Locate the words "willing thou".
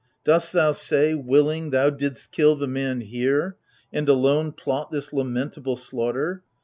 1.13-1.91